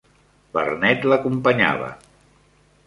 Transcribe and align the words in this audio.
Vernet 0.57 1.05
l'acompanyava. 1.11 1.93